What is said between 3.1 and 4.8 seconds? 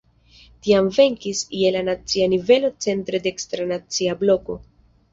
dekstra "Nacia Bloko".